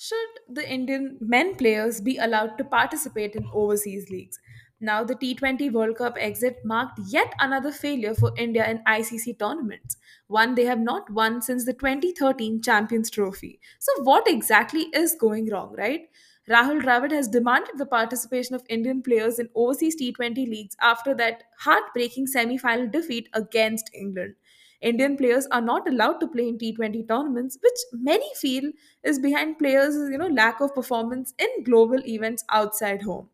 Should 0.05 0.41
the 0.49 0.69
Indian 0.69 1.19
men 1.21 1.55
players 1.55 2.01
be 2.01 2.17
allowed 2.19 2.59
to 2.59 2.65
participate 2.65 3.37
in 3.37 3.47
overseas 3.53 4.11
leagues? 4.11 4.39
Now, 4.81 5.05
the 5.05 5.15
T20 5.15 5.71
World 5.71 5.97
Cup 5.99 6.17
exit 6.19 6.59
marked 6.65 6.99
yet 7.07 7.33
another 7.39 7.71
failure 7.71 8.13
for 8.13 8.33
India 8.37 8.69
in 8.69 8.83
ICC 8.85 9.33
tournaments, 9.33 9.97
one 10.27 10.57
they 10.57 10.65
have 10.65 10.81
not 10.81 11.09
won 11.11 11.41
since 11.41 11.65
the 11.65 11.73
2013 11.73 12.61
Champions 12.61 13.09
Trophy. 13.11 13.61
So, 13.79 14.03
what 14.03 14.27
exactly 14.29 14.89
is 14.93 15.15
going 15.15 15.49
wrong, 15.49 15.75
right? 15.79 16.09
Rahul 16.51 16.83
Dravid 16.83 17.13
has 17.13 17.29
demanded 17.29 17.79
the 17.79 17.87
participation 17.87 18.55
of 18.57 18.65
Indian 18.69 19.03
players 19.03 19.39
in 19.39 19.49
overseas 19.55 19.95
T20 19.97 20.45
leagues 20.45 20.77
after 20.81 21.15
that 21.15 21.45
heartbreaking 21.61 22.27
semi 22.27 22.59
final 22.59 22.89
defeat 22.91 23.29
against 23.33 23.91
England. 23.95 24.35
Indian 24.83 25.17
players 25.17 25.47
are 25.51 25.61
not 25.63 25.89
allowed 25.89 26.19
to 26.21 26.29
play 26.29 26.49
in 26.49 26.59
T20 26.59 27.03
tournaments, 27.09 27.59
which 27.63 27.81
many 27.93 28.29
feel 28.37 28.71
is 29.05 29.19
behind 29.19 29.59
players' 29.59 29.95
you 30.11 30.19
know 30.19 30.29
lack 30.29 30.61
of 30.61 30.75
performance 30.75 31.35
in 31.39 31.63
global 31.65 32.05
events 32.07 32.45
outside 32.51 33.03
home. 33.03 33.29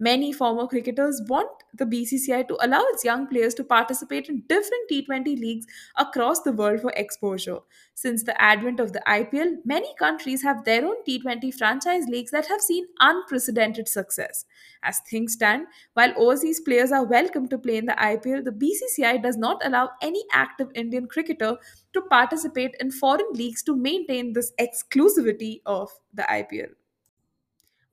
Many 0.00 0.32
former 0.32 0.66
cricketers 0.66 1.22
want 1.28 1.48
the 1.72 1.84
BCCI 1.84 2.48
to 2.48 2.58
allow 2.66 2.82
its 2.88 3.04
young 3.04 3.28
players 3.28 3.54
to 3.54 3.62
participate 3.62 4.28
in 4.28 4.42
different 4.48 4.90
T20 4.90 5.38
leagues 5.38 5.66
across 5.96 6.40
the 6.40 6.50
world 6.50 6.80
for 6.80 6.90
exposure. 6.96 7.60
Since 7.94 8.24
the 8.24 8.40
advent 8.42 8.80
of 8.80 8.92
the 8.92 9.02
IPL, 9.06 9.58
many 9.64 9.94
countries 9.96 10.42
have 10.42 10.64
their 10.64 10.84
own 10.84 10.96
T20 11.08 11.54
franchise 11.54 12.06
leagues 12.08 12.32
that 12.32 12.48
have 12.48 12.60
seen 12.60 12.86
unprecedented 12.98 13.86
success. 13.86 14.44
As 14.82 14.98
things 15.08 15.34
stand, 15.34 15.68
while 15.92 16.12
overseas 16.16 16.60
players 16.60 16.90
are 16.90 17.06
welcome 17.06 17.46
to 17.46 17.56
play 17.56 17.76
in 17.76 17.86
the 17.86 17.92
IPL, 17.92 18.44
the 18.44 18.50
BCCI 18.50 19.22
does 19.22 19.36
not 19.36 19.64
allow 19.64 19.90
any 20.02 20.24
active 20.32 20.70
Indian 20.74 21.06
cricketer 21.06 21.56
to 21.92 22.02
participate 22.02 22.74
in 22.80 22.90
foreign 22.90 23.32
leagues 23.32 23.62
to 23.62 23.76
maintain 23.76 24.32
this 24.32 24.52
exclusivity 24.58 25.60
of 25.66 25.88
the 26.12 26.22
IPL. 26.22 26.70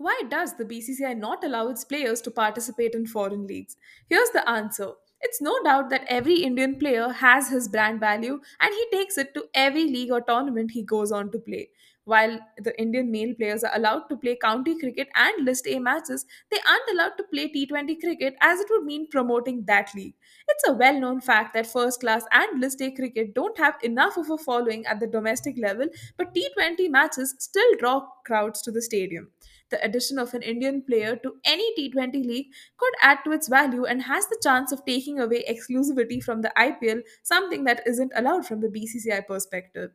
Why 0.01 0.24
does 0.27 0.55
the 0.55 0.65
BCCI 0.65 1.13
not 1.13 1.43
allow 1.43 1.67
its 1.70 1.84
players 1.84 2.22
to 2.22 2.31
participate 2.31 2.96
in 2.96 3.05
foreign 3.05 3.46
leagues? 3.48 3.77
Here's 4.10 4.29
the 4.31 4.48
answer. 4.50 4.93
It's 5.24 5.39
no 5.41 5.62
doubt 5.63 5.89
that 5.91 6.05
every 6.08 6.41
Indian 6.43 6.79
player 6.79 7.10
has 7.10 7.50
his 7.50 7.67
brand 7.67 8.00
value 8.00 8.41
and 8.60 8.74
he 8.74 8.88
takes 8.91 9.17
it 9.20 9.36
to 9.36 9.46
every 9.53 9.84
league 9.86 10.12
or 10.12 10.20
tournament 10.22 10.72
he 10.72 10.81
goes 10.81 11.12
on 11.12 11.31
to 11.31 11.38
play. 11.39 11.70
While 12.05 12.39
the 12.58 12.75
Indian 12.81 13.12
male 13.12 13.36
players 13.36 13.63
are 13.63 13.75
allowed 13.75 14.08
to 14.10 14.17
play 14.17 14.36
county 14.36 14.77
cricket 14.79 15.10
and 15.13 15.46
List 15.46 15.67
A 15.67 15.77
matches, 15.77 16.25
they 16.50 16.58
aren't 16.67 16.89
allowed 16.91 17.15
to 17.17 17.24
play 17.25 17.48
T20 17.50 17.96
cricket 18.00 18.36
as 18.41 18.60
it 18.60 18.67
would 18.72 18.84
mean 18.86 19.08
promoting 19.08 19.65
that 19.65 19.93
league. 19.93 20.15
It's 20.48 20.67
a 20.67 20.74
well 20.74 21.00
known 21.00 21.22
fact 21.22 21.53
that 21.53 21.67
first 21.67 22.00
class 22.00 22.25
and 22.31 22.60
List 22.60 22.81
A 22.81 22.89
cricket 22.89 23.36
don't 23.36 23.58
have 23.60 23.77
enough 23.84 24.17
of 24.17 24.31
a 24.31 24.38
following 24.39 24.84
at 24.88 25.00
the 25.00 25.05
domestic 25.08 25.58
level, 25.60 25.88
but 26.17 26.34
T20 26.34 26.89
matches 26.89 27.36
still 27.38 27.75
draw 27.77 28.08
crowds 28.25 28.63
to 28.63 28.72
the 28.72 28.81
stadium. 28.81 29.29
The 29.72 29.84
addition 29.84 30.20
of 30.20 30.34
an 30.36 30.44
Indian 30.44 30.84
player 30.84 31.16
to 31.16 31.38
any 31.44 31.74
T20 31.75 32.22
league 32.24 32.51
could 32.78 32.94
add 33.01 33.20
to 33.25 33.32
its 33.32 33.48
value 33.48 33.86
and 33.86 34.04
has 34.04 34.28
the 34.28 34.40
chance 34.44 34.72
of 34.72 34.86
taking 34.86 35.20
away 35.20 35.44
exclusivity 35.50 36.24
from 36.24 36.42
the 36.42 36.51
IPL, 36.56 37.01
something 37.24 37.63
that 37.63 37.82
isn't 37.88 38.12
allowed 38.16 38.46
from 38.46 38.60
the 38.62 38.70
BCCI 38.70 39.22
perspective. 39.22 39.92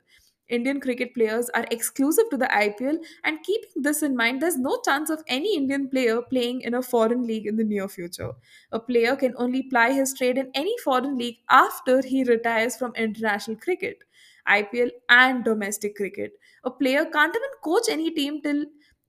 Indian 0.49 0.81
cricket 0.81 1.13
players 1.15 1.49
are 1.51 1.67
exclusive 1.71 2.29
to 2.31 2.37
the 2.37 2.53
IPL, 2.53 2.99
and 3.25 3.43
keeping 3.45 3.83
this 3.83 4.03
in 4.03 4.17
mind, 4.17 4.41
there's 4.43 4.57
no 4.59 4.81
chance 4.85 5.11
of 5.11 5.23
any 5.29 5.57
Indian 5.57 5.89
player 5.89 6.21
playing 6.23 6.61
in 6.63 6.75
a 6.75 6.83
foreign 6.83 7.27
league 7.27 7.47
in 7.47 7.57
the 7.57 7.65
near 7.65 7.89
future. 7.89 8.33
A 8.73 8.79
player 8.81 9.15
can 9.17 9.35
only 9.37 9.63
ply 9.65 9.93
his 9.93 10.15
trade 10.15 10.39
in 10.39 10.51
any 10.55 10.75
foreign 10.85 11.17
league 11.19 11.39
after 11.51 12.01
he 12.03 12.23
retires 12.25 12.77
from 12.77 12.93
international 12.97 13.57
cricket. 13.57 13.99
IPL 14.47 14.91
and 15.09 15.45
domestic 15.45 15.97
cricket. 15.97 16.39
A 16.65 16.71
player 16.71 17.05
can't 17.05 17.35
even 17.35 17.51
coach 17.65 17.89
any 17.89 18.11
team 18.13 18.41
till 18.41 18.65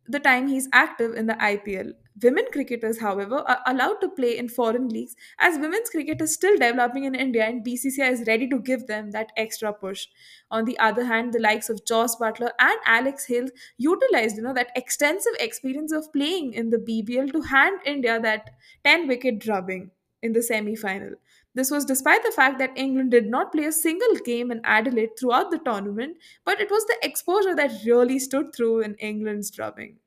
the 0.08 0.20
time 0.20 0.48
he's 0.48 0.70
active 0.74 1.14
in 1.16 1.26
the 1.26 1.34
IPL. 1.36 1.94
Women 2.22 2.46
cricketers, 2.52 3.00
however, 3.00 3.44
are 3.48 3.62
allowed 3.68 4.02
to 4.02 4.10
play 4.10 4.38
in 4.38 4.50
foreign 4.50 4.90
leagues 4.90 5.16
as 5.40 5.60
women's 5.60 5.90
cricket 5.90 6.20
is 6.22 6.34
still 6.34 6.58
developing 6.58 7.04
in 7.04 7.14
India 7.14 7.46
and 7.46 7.64
BCCI 7.64 8.12
is 8.12 8.24
ready 8.26 8.48
to 8.50 8.60
give 8.60 8.88
them 8.88 9.12
that 9.12 9.32
extra 9.38 9.72
push. 9.72 10.08
On 10.50 10.66
the 10.66 10.78
other 10.80 11.06
hand, 11.06 11.34
the 11.34 11.40
likes 11.40 11.70
of 11.70 11.86
Jos 11.86 12.16
Buttler 12.16 12.52
and 12.60 12.80
Alex 12.86 13.26
Hales 13.26 13.52
utilized 13.78 14.38
you 14.38 14.42
know 14.44 14.54
that 14.54 14.72
extensive 14.76 15.34
experience 15.40 15.92
of 15.92 16.12
playing 16.12 16.54
in 16.54 16.72
the 16.72 16.78
BBL 16.80 17.32
to 17.34 17.42
hand 17.42 17.80
India 17.86 18.20
that 18.20 18.50
10 18.84 19.08
wicket 19.08 19.40
drubbing 19.40 19.92
in 20.24 20.34
the 20.34 20.42
semi 20.42 20.76
final. 20.76 21.12
This 21.58 21.72
was 21.72 21.86
despite 21.86 22.24
the 22.24 22.32
fact 22.32 22.60
that 22.60 22.78
England 22.78 23.12
did 23.12 23.28
not 23.28 23.52
play 23.52 23.66
a 23.66 23.72
single 23.74 24.16
game 24.24 24.52
in 24.52 24.62
Adelaide 24.64 25.18
throughout 25.20 25.52
the 25.52 25.58
tournament, 25.60 26.18
but 26.46 26.62
it 26.62 26.72
was 26.72 26.86
the 26.86 26.98
exposure 27.02 27.56
that 27.56 27.84
really 27.86 28.20
stood 28.20 28.56
through 28.56 28.82
in 28.82 28.96
England's 28.96 29.52
drubbing. 29.52 29.98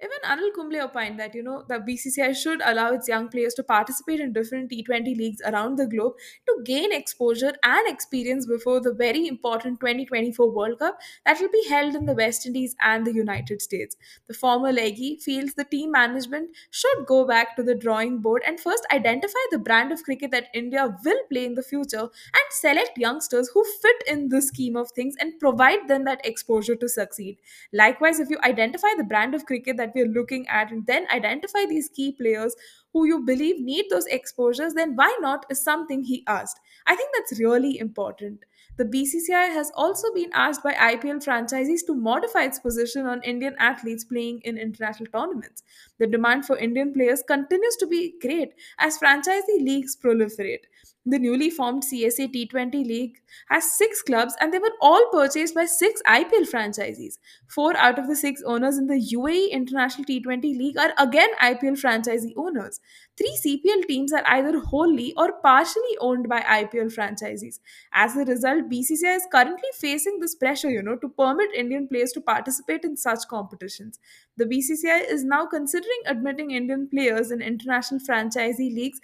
Even 0.00 0.18
Anil 0.24 0.52
Kumble 0.54 0.80
opined 0.80 1.18
that 1.18 1.34
you 1.34 1.42
know 1.42 1.64
the 1.68 1.80
BCCI 1.80 2.32
should 2.32 2.60
allow 2.64 2.92
its 2.92 3.08
young 3.08 3.28
players 3.28 3.54
to 3.54 3.64
participate 3.64 4.20
in 4.20 4.32
different 4.32 4.70
T20 4.70 5.14
leagues 5.16 5.40
around 5.44 5.76
the 5.76 5.86
globe 5.86 6.14
to 6.46 6.62
gain 6.64 6.92
exposure 6.92 7.52
and 7.64 7.88
experience 7.88 8.46
before 8.46 8.80
the 8.80 8.92
very 8.94 9.26
important 9.26 9.80
2024 9.80 10.50
World 10.52 10.78
Cup 10.78 11.00
that 11.26 11.40
will 11.40 11.50
be 11.50 11.64
held 11.68 11.96
in 11.96 12.06
the 12.06 12.14
West 12.14 12.46
Indies 12.46 12.76
and 12.80 13.04
the 13.06 13.12
United 13.12 13.60
States. 13.60 13.96
The 14.28 14.34
former 14.34 14.72
leggy 14.72 15.16
feels 15.16 15.54
the 15.54 15.64
team 15.64 15.90
management 15.90 16.50
should 16.70 17.04
go 17.06 17.26
back 17.26 17.56
to 17.56 17.62
the 17.64 17.74
drawing 17.74 18.18
board 18.18 18.42
and 18.46 18.60
first 18.60 18.86
identify 18.92 19.44
the 19.50 19.58
brand 19.58 19.90
of 19.90 20.02
cricket 20.04 20.30
that 20.30 20.48
India 20.54 20.96
will 21.04 21.20
play 21.28 21.44
in 21.44 21.54
the 21.54 21.62
future 21.62 22.02
and 22.02 22.52
select 22.52 22.96
youngsters 22.98 23.50
who 23.52 23.64
fit 23.82 24.02
in 24.06 24.28
the 24.28 24.42
scheme 24.42 24.76
of 24.76 24.90
things 24.92 25.14
and 25.18 25.38
provide 25.40 25.88
them 25.88 26.04
that 26.04 26.24
exposure 26.24 26.76
to 26.76 26.88
succeed. 26.88 27.38
Likewise, 27.72 28.20
if 28.20 28.30
you 28.30 28.38
identify 28.42 28.88
the 28.96 29.04
brand 29.04 29.34
of 29.34 29.46
cricket 29.46 29.76
that 29.76 29.87
we're 29.94 30.06
looking 30.06 30.46
at 30.48 30.70
and 30.70 30.86
then 30.86 31.06
identify 31.12 31.64
these 31.66 31.88
key 31.88 32.12
players 32.12 32.54
who 32.92 33.04
you 33.06 33.24
believe 33.24 33.60
need 33.60 33.86
those 33.90 34.06
exposures, 34.06 34.74
then 34.74 34.96
why 34.96 35.16
not 35.20 35.46
is 35.50 35.62
something 35.62 36.04
he 36.04 36.24
asked. 36.26 36.58
I 36.86 36.96
think 36.96 37.10
that's 37.14 37.38
really 37.38 37.78
important. 37.78 38.44
The 38.76 38.84
BCCI 38.84 39.52
has 39.52 39.72
also 39.74 40.12
been 40.14 40.30
asked 40.32 40.62
by 40.62 40.72
IPL 40.72 41.24
franchisees 41.24 41.84
to 41.86 41.94
modify 41.94 42.44
its 42.44 42.60
position 42.60 43.06
on 43.06 43.22
Indian 43.22 43.56
athletes 43.58 44.04
playing 44.04 44.40
in 44.44 44.56
international 44.56 45.10
tournaments. 45.12 45.64
The 45.98 46.06
demand 46.06 46.44
for 46.46 46.56
Indian 46.56 46.92
players 46.92 47.24
continues 47.26 47.76
to 47.76 47.86
be 47.86 48.14
great 48.20 48.54
as 48.78 48.98
franchisee 48.98 49.64
leagues 49.64 49.96
proliferate. 49.96 50.66
The 51.10 51.18
newly 51.18 51.48
formed 51.48 51.84
CSA 51.84 52.34
T20 52.34 52.84
League 52.86 53.16
has 53.48 53.72
six 53.72 54.02
clubs 54.02 54.34
and 54.40 54.52
they 54.52 54.58
were 54.58 54.74
all 54.82 55.08
purchased 55.10 55.54
by 55.54 55.64
six 55.64 56.02
IPL 56.06 56.50
franchisees. 56.50 57.16
Four 57.48 57.74
out 57.78 57.98
of 57.98 58.08
the 58.08 58.14
six 58.14 58.42
owners 58.42 58.76
in 58.76 58.88
the 58.88 59.00
UAE 59.14 59.50
International 59.50 60.04
T20 60.04 60.42
League 60.42 60.76
are 60.76 60.92
again 60.98 61.30
IPL 61.40 61.80
franchisee 61.80 62.34
owners. 62.36 62.80
Three 63.18 63.36
CPL 63.44 63.88
teams 63.88 64.12
are 64.12 64.22
either 64.26 64.60
wholly 64.60 65.12
or 65.16 65.32
partially 65.42 65.96
owned 66.00 66.28
by 66.28 66.40
IPL 66.40 66.94
franchisees. 66.94 67.58
As 67.92 68.16
a 68.16 68.24
result, 68.24 68.70
BCCI 68.70 69.16
is 69.16 69.26
currently 69.32 69.68
facing 69.74 70.20
this 70.20 70.36
pressure, 70.36 70.70
you 70.70 70.82
know, 70.82 70.96
to 70.96 71.08
permit 71.08 71.52
Indian 71.52 71.88
players 71.88 72.12
to 72.12 72.20
participate 72.20 72.84
in 72.84 72.96
such 72.96 73.26
competitions. 73.28 73.98
The 74.36 74.44
BCCI 74.46 75.10
is 75.10 75.24
now 75.24 75.46
considering 75.46 76.02
admitting 76.06 76.52
Indian 76.52 76.88
players 76.88 77.32
in 77.32 77.42
international 77.42 78.00
franchisee 78.00 78.72
leagues 78.72 79.00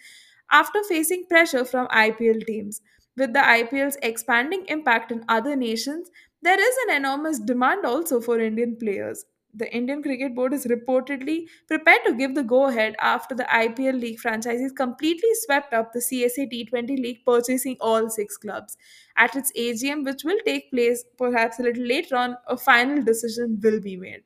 after 0.51 0.83
facing 0.85 1.27
pressure 1.27 1.65
from 1.65 1.89
IPL 1.89 2.47
teams. 2.47 2.81
With 3.17 3.33
the 3.33 3.41
IPL's 3.41 3.97
expanding 4.03 4.65
impact 4.69 5.11
in 5.11 5.25
other 5.29 5.57
nations, 5.57 6.11
there 6.41 6.61
is 6.61 6.77
an 6.87 6.97
enormous 6.97 7.41
demand 7.41 7.85
also 7.85 8.21
for 8.21 8.39
Indian 8.39 8.77
players. 8.77 9.25
The 9.55 9.73
Indian 9.75 10.03
Cricket 10.03 10.35
Board 10.35 10.53
is 10.53 10.67
reportedly 10.67 11.49
prepared 11.67 12.01
to 12.07 12.13
give 12.15 12.35
the 12.35 12.43
go 12.43 12.67
ahead 12.67 12.95
after 13.01 13.35
the 13.35 13.45
IPL 13.45 13.99
league 14.01 14.19
franchises 14.19 14.73
completely 14.73 15.31
swept 15.45 15.73
up 15.73 15.93
the 15.93 16.01
CSA 16.01 16.47
T20 16.47 16.97
league, 16.99 17.25
purchasing 17.25 17.77
all 17.81 18.11
six 18.11 18.37
clubs. 18.37 18.77
At 19.17 19.35
its 19.37 19.51
AGM, 19.57 20.05
which 20.05 20.25
will 20.25 20.41
take 20.45 20.71
place 20.71 21.05
perhaps 21.17 21.59
a 21.59 21.63
little 21.63 21.85
later 21.87 22.17
on, 22.17 22.37
a 22.47 22.57
final 22.57 23.03
decision 23.03 23.61
will 23.63 23.81
be 23.81 23.97
made. 23.97 24.25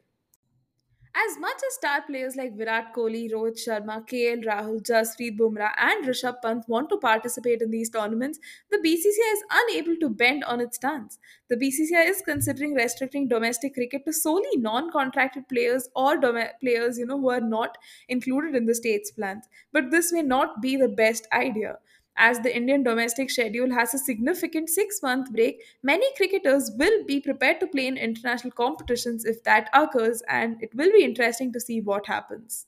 As 1.21 1.37
much 1.39 1.57
as 1.67 1.75
star 1.75 2.01
players 2.03 2.35
like 2.37 2.57
Virat 2.57 2.95
Kohli, 2.95 3.31
Rohit 3.31 3.59
Sharma, 3.63 4.07
KL 4.09 4.43
Rahul, 4.45 4.81
Jasprit 4.81 5.37
Bumrah, 5.37 5.73
and 5.77 6.07
Rishabh 6.07 6.41
Pant 6.41 6.67
want 6.69 6.89
to 6.91 6.97
participate 6.97 7.61
in 7.61 7.71
these 7.71 7.91
tournaments, 7.91 8.39
the 8.71 8.79
BCCI 8.79 9.33
is 9.33 9.43
unable 9.51 9.97
to 9.97 10.09
bend 10.09 10.45
on 10.45 10.61
its 10.61 10.77
stance. 10.77 11.19
The 11.49 11.57
BCCI 11.57 12.09
is 12.09 12.23
considering 12.25 12.73
restricting 12.75 13.27
domestic 13.29 13.75
cricket 13.75 14.05
to 14.07 14.13
solely 14.15 14.57
non-contracted 14.57 15.49
players 15.49 15.89
or 15.97 16.17
dom- 16.17 16.53
players, 16.61 16.99
you 16.99 17.05
know, 17.07 17.19
who 17.21 17.31
are 17.31 17.41
not 17.41 17.77
included 18.09 18.55
in 18.55 18.67
the 18.67 18.75
state's 18.75 19.11
plans. 19.11 19.47
But 19.73 19.91
this 19.91 20.13
may 20.13 20.23
not 20.23 20.63
be 20.63 20.77
the 20.77 20.89
best 20.89 21.27
idea. 21.33 21.81
As 22.21 22.41
the 22.41 22.53
Indian 22.55 22.83
domestic 22.83 23.31
schedule 23.31 23.71
has 23.71 23.95
a 23.95 23.99
significant 23.99 24.69
six 24.69 25.01
month 25.05 25.33
break, 25.33 25.63
many 25.85 26.05
cricketers 26.17 26.73
will 26.77 27.05
be 27.05 27.21
prepared 27.21 27.61
to 27.61 27.69
play 27.69 27.87
in 27.87 27.97
international 27.97 28.51
competitions 28.51 29.25
if 29.25 29.45
that 29.45 29.71
occurs, 29.73 30.21
and 30.29 30.61
it 30.61 30.75
will 30.75 30.91
be 30.91 31.05
interesting 31.05 31.53
to 31.53 31.61
see 31.61 31.81
what 31.81 32.09
happens. 32.09 32.67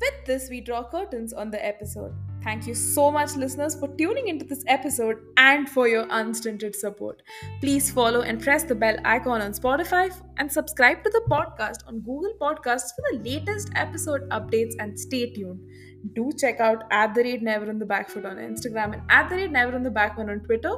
With 0.00 0.24
this, 0.26 0.50
we 0.50 0.60
draw 0.60 0.82
curtains 0.90 1.32
on 1.32 1.52
the 1.52 1.64
episode. 1.64 2.12
Thank 2.46 2.68
you 2.68 2.76
so 2.76 3.10
much, 3.10 3.34
listeners, 3.34 3.74
for 3.74 3.88
tuning 3.88 4.28
into 4.28 4.44
this 4.44 4.62
episode 4.68 5.16
and 5.36 5.68
for 5.68 5.88
your 5.88 6.06
unstinted 6.10 6.76
support. 6.76 7.22
Please 7.60 7.90
follow 7.90 8.20
and 8.20 8.40
press 8.40 8.62
the 8.62 8.72
bell 8.72 8.96
icon 9.04 9.42
on 9.42 9.50
Spotify 9.50 10.14
and 10.38 10.50
subscribe 10.50 11.02
to 11.04 11.10
the 11.10 11.22
podcast 11.30 11.86
on 11.86 12.00
Google 12.00 12.34
Podcasts 12.40 12.90
for 12.94 13.02
the 13.10 13.18
latest 13.30 13.70
episode 13.74 14.28
updates 14.30 14.74
and 14.78 14.98
stay 14.98 15.32
tuned. 15.32 15.60
Do 16.14 16.30
check 16.38 16.60
out 16.60 16.84
at 16.92 17.14
the 17.14 17.22
rate 17.22 17.42
never 17.42 17.68
on 17.68 17.78
the 17.78 17.86
back 17.86 18.08
foot 18.08 18.24
on 18.24 18.36
Instagram 18.36 18.92
and 18.92 19.02
at 19.08 19.28
the 19.28 19.36
rate 19.36 19.50
never 19.50 19.74
on 19.74 19.82
the 19.82 19.90
back 19.90 20.16
one 20.16 20.30
on 20.30 20.40
Twitter 20.40 20.70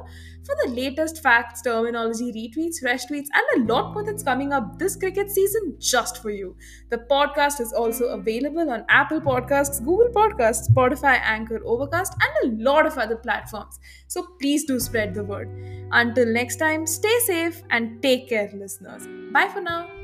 for 0.43 0.55
the 0.63 0.71
latest 0.71 1.21
facts, 1.21 1.61
terminology, 1.61 2.31
retweets, 2.31 2.79
fresh 2.81 3.05
tweets, 3.05 3.27
and 3.33 3.69
a 3.69 3.73
lot 3.73 3.93
more 3.93 4.03
that's 4.03 4.23
coming 4.23 4.53
up 4.53 4.79
this 4.79 4.95
cricket 4.95 5.29
season 5.29 5.75
just 5.77 6.21
for 6.21 6.31
you. 6.31 6.55
The 6.89 6.99
podcast 7.11 7.59
is 7.61 7.73
also 7.73 8.05
available 8.07 8.69
on 8.71 8.85
Apple 8.89 9.21
Podcasts, 9.21 9.83
Google 9.83 10.09
Podcasts, 10.09 10.69
Spotify, 10.71 11.19
Anchor, 11.23 11.59
Overcast, 11.63 12.15
and 12.21 12.51
a 12.51 12.63
lot 12.63 12.87
of 12.87 12.97
other 12.97 13.17
platforms. 13.17 13.79
So 14.07 14.25
please 14.41 14.65
do 14.65 14.79
spread 14.79 15.13
the 15.13 15.23
word. 15.23 15.49
Until 15.91 16.25
next 16.25 16.55
time, 16.55 16.87
stay 16.87 17.19
safe 17.19 17.61
and 17.69 18.01
take 18.01 18.29
care, 18.29 18.49
listeners. 18.55 19.07
Bye 19.31 19.47
for 19.47 19.61
now. 19.61 19.98